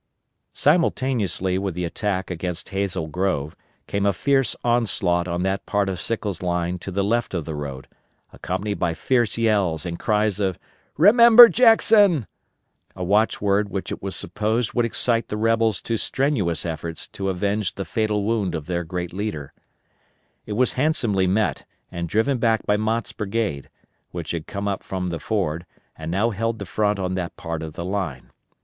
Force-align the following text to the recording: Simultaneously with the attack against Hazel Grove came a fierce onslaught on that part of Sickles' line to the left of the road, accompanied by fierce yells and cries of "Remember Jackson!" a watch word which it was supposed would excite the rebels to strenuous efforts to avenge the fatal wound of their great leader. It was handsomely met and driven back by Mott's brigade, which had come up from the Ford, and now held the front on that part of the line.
Simultaneously 0.55 1.59
with 1.59 1.75
the 1.75 1.85
attack 1.85 2.31
against 2.31 2.69
Hazel 2.69 3.05
Grove 3.05 3.55
came 3.85 4.07
a 4.07 4.13
fierce 4.13 4.55
onslaught 4.63 5.27
on 5.27 5.43
that 5.43 5.67
part 5.67 5.89
of 5.89 6.01
Sickles' 6.01 6.41
line 6.41 6.79
to 6.79 6.89
the 6.89 7.03
left 7.03 7.35
of 7.35 7.45
the 7.45 7.53
road, 7.53 7.87
accompanied 8.33 8.79
by 8.79 8.95
fierce 8.95 9.37
yells 9.37 9.85
and 9.85 9.99
cries 9.99 10.39
of 10.39 10.57
"Remember 10.97 11.47
Jackson!" 11.49 12.25
a 12.95 13.03
watch 13.03 13.41
word 13.43 13.69
which 13.69 13.91
it 13.91 14.01
was 14.01 14.15
supposed 14.15 14.73
would 14.73 14.85
excite 14.85 15.27
the 15.27 15.37
rebels 15.37 15.83
to 15.83 15.97
strenuous 15.97 16.65
efforts 16.65 17.07
to 17.09 17.29
avenge 17.29 17.75
the 17.75 17.85
fatal 17.85 18.23
wound 18.23 18.55
of 18.55 18.65
their 18.65 18.83
great 18.83 19.13
leader. 19.13 19.53
It 20.47 20.53
was 20.53 20.73
handsomely 20.73 21.27
met 21.27 21.63
and 21.91 22.09
driven 22.09 22.39
back 22.39 22.65
by 22.65 22.75
Mott's 22.75 23.11
brigade, 23.13 23.69
which 24.09 24.31
had 24.31 24.47
come 24.47 24.67
up 24.67 24.81
from 24.81 25.09
the 25.09 25.19
Ford, 25.19 25.63
and 25.95 26.09
now 26.09 26.31
held 26.31 26.57
the 26.57 26.65
front 26.65 26.97
on 26.97 27.13
that 27.13 27.37
part 27.37 27.61
of 27.61 27.73
the 27.73 27.85
line. 27.85 28.31